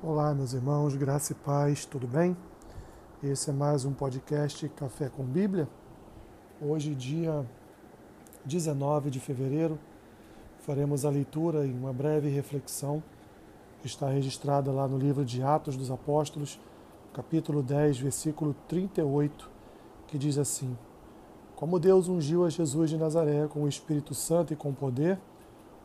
[0.00, 2.36] Olá, meus irmãos, graça e paz, tudo bem?
[3.20, 5.68] Esse é mais um podcast Café com Bíblia.
[6.62, 7.44] Hoje, dia
[8.44, 9.76] 19 de fevereiro,
[10.60, 13.02] faremos a leitura e uma breve reflexão
[13.80, 16.60] que está registrada lá no livro de Atos dos Apóstolos,
[17.12, 19.50] capítulo 10, versículo 38,
[20.06, 20.78] que diz assim:
[21.56, 25.18] Como Deus ungiu a Jesus de Nazaré com o Espírito Santo e com poder,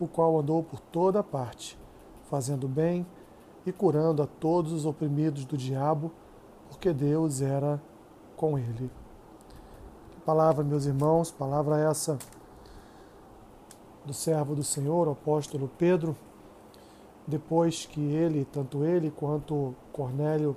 [0.00, 1.78] o qual andou por toda parte,
[2.30, 3.06] fazendo bem
[3.66, 6.10] e curando a todos os oprimidos do diabo,
[6.68, 7.80] porque Deus era
[8.36, 8.90] com ele.
[10.24, 12.18] Palavra, meus irmãos, palavra essa
[14.04, 16.16] do servo do Senhor, o apóstolo Pedro,
[17.26, 20.56] depois que ele, tanto ele quanto Cornélio,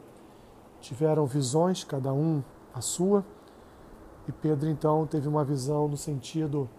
[0.79, 2.41] tiveram visões, cada um
[2.73, 3.25] a sua,
[4.27, 6.70] e Pedro então teve uma visão no sentido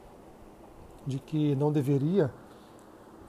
[1.06, 2.32] de que não deveria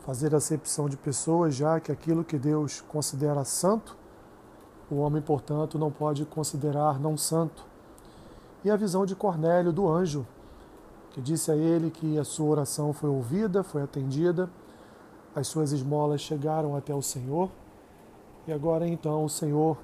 [0.03, 3.98] fazer acepção de pessoas, já que aquilo que Deus considera santo,
[4.91, 7.65] o homem, portanto, não pode considerar não santo.
[8.65, 10.27] E a visão de Cornélio, do anjo,
[11.12, 14.49] que disse a ele que a sua oração foi ouvida, foi atendida,
[15.34, 17.49] as suas esmolas chegaram até o Senhor,
[18.46, 19.77] e agora então o Senhor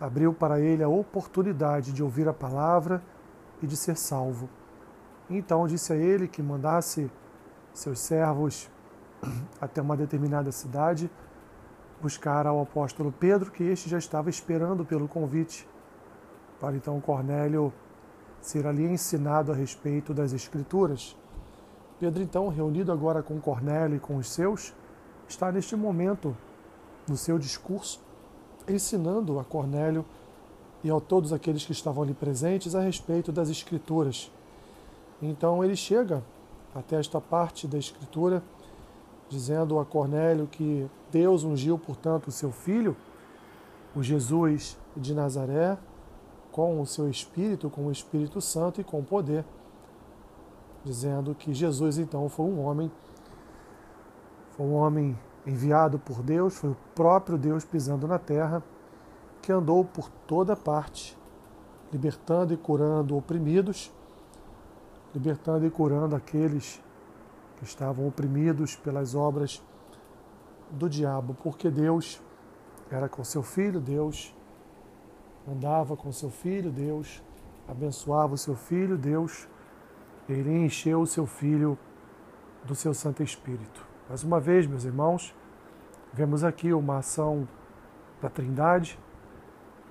[0.00, 3.02] abriu para ele a oportunidade de ouvir a palavra
[3.60, 4.48] e de ser salvo.
[5.28, 7.10] Então disse a ele que mandasse
[7.72, 8.70] seus servos
[9.60, 11.10] até uma determinada cidade,
[12.00, 15.68] buscar ao apóstolo Pedro, que este já estava esperando pelo convite,
[16.60, 17.72] para então Cornélio
[18.40, 21.16] ser ali ensinado a respeito das Escrituras.
[22.00, 24.74] Pedro, então, reunido agora com Cornélio e com os seus,
[25.28, 26.36] está neste momento,
[27.08, 28.00] no seu discurso,
[28.68, 30.04] ensinando a Cornélio
[30.82, 34.32] e a todos aqueles que estavam ali presentes a respeito das Escrituras.
[35.20, 36.24] Então ele chega
[36.74, 38.42] até esta parte da Escritura
[39.32, 42.94] dizendo a Cornélio que Deus ungiu, portanto, o seu filho,
[43.96, 45.78] o Jesus de Nazaré,
[46.50, 49.42] com o seu Espírito, com o Espírito Santo e com poder,
[50.84, 52.92] dizendo que Jesus então foi um homem,
[54.50, 58.62] foi um homem enviado por Deus, foi o próprio Deus pisando na terra,
[59.40, 61.16] que andou por toda parte,
[61.90, 63.90] libertando e curando oprimidos,
[65.14, 66.82] libertando e curando aqueles
[67.62, 69.62] que estavam oprimidos pelas obras
[70.68, 72.20] do diabo, porque Deus
[72.90, 74.34] era com seu filho, Deus
[75.46, 77.22] andava com seu filho, Deus
[77.68, 79.48] abençoava o seu filho, Deus
[80.28, 81.78] ele encheu o seu filho
[82.64, 83.86] do seu Santo Espírito.
[84.08, 85.32] Mais uma vez, meus irmãos,
[86.12, 87.46] vemos aqui uma ação
[88.20, 88.98] da Trindade.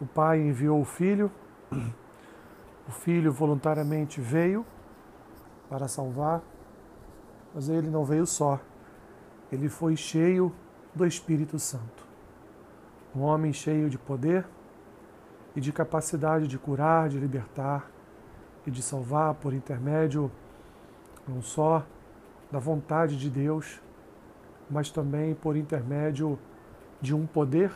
[0.01, 1.31] O Pai enviou o Filho,
[1.71, 4.65] o Filho voluntariamente veio
[5.69, 6.41] para salvar
[7.53, 8.59] mas ele não veio só.
[9.51, 10.53] Ele foi cheio
[10.95, 12.07] do Espírito Santo.
[13.16, 14.45] Um homem cheio de poder
[15.56, 17.89] e de capacidade de curar, de libertar
[18.66, 20.31] e de salvar por intermédio
[21.28, 21.85] não só
[22.51, 23.81] da vontade de Deus,
[24.69, 26.38] mas também por intermédio
[27.01, 27.72] de um poder,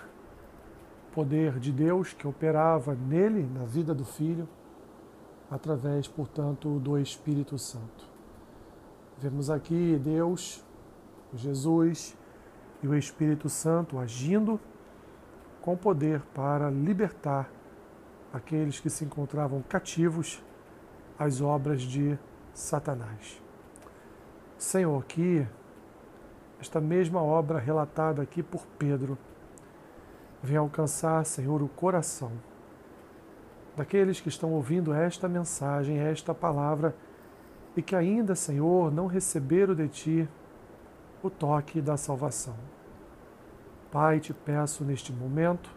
[1.13, 4.47] poder de Deus que operava nele, na vida do filho,
[5.49, 8.14] através, portanto, do Espírito Santo.
[9.17, 10.63] Vemos aqui Deus,
[11.33, 12.17] Jesus
[12.83, 14.59] e o Espírito Santo agindo
[15.61, 17.49] com poder para libertar
[18.33, 20.43] aqueles que se encontravam cativos
[21.17, 22.19] às obras de
[22.53, 23.41] Satanás.
[24.57, 25.47] Senhor, que
[26.59, 29.17] esta mesma obra relatada aqui por Pedro
[30.43, 32.33] venha alcançar, Senhor, o coração
[33.77, 36.93] daqueles que estão ouvindo esta mensagem, esta palavra
[37.75, 40.29] e que ainda, Senhor, não receberam de Ti
[41.21, 42.55] o toque da salvação.
[43.91, 45.69] Pai, te peço neste momento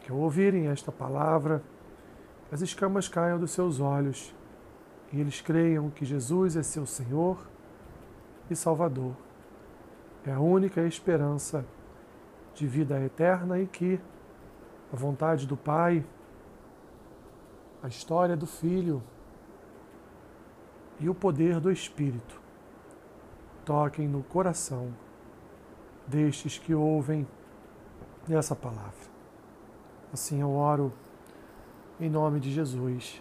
[0.00, 1.62] que ao ouvirem esta palavra,
[2.50, 4.34] as escamas caiam dos seus olhos
[5.12, 7.38] e eles creiam que Jesus é seu Senhor
[8.50, 9.14] e Salvador.
[10.26, 11.64] É a única esperança
[12.54, 14.00] de vida eterna e que
[14.92, 16.04] a vontade do Pai,
[17.82, 19.02] a história do Filho,
[21.02, 22.40] e o poder do Espírito
[23.64, 24.94] toquem no coração
[26.06, 27.26] destes que ouvem
[28.28, 29.10] essa palavra.
[30.12, 30.92] Assim eu oro
[31.98, 33.20] em nome de Jesus.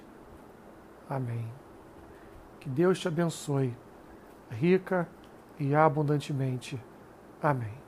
[1.10, 1.52] Amém.
[2.60, 3.76] Que Deus te abençoe
[4.52, 5.08] rica
[5.60, 6.80] e abundantemente.
[7.42, 7.81] Amém.